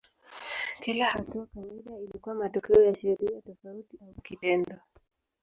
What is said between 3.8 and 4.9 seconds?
au kitendo.